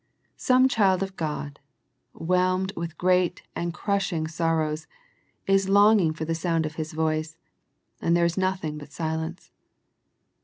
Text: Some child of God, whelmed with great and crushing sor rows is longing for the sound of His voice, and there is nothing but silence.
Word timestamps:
Some 0.37 0.67
child 0.67 1.03
of 1.03 1.15
God, 1.15 1.59
whelmed 2.11 2.73
with 2.75 2.97
great 2.97 3.43
and 3.55 3.71
crushing 3.71 4.27
sor 4.27 4.57
rows 4.57 4.87
is 5.45 5.69
longing 5.69 6.11
for 6.11 6.25
the 6.25 6.33
sound 6.33 6.65
of 6.65 6.73
His 6.73 6.91
voice, 6.93 7.37
and 8.01 8.17
there 8.17 8.25
is 8.25 8.35
nothing 8.35 8.79
but 8.79 8.91
silence. 8.91 9.51